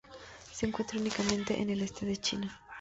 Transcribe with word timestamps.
Se 0.51 0.65
encuentra 0.65 0.99
únicamente 0.99 1.61
en 1.61 1.69
el 1.69 1.81
este 1.83 2.07
de 2.07 2.17
China. 2.17 2.59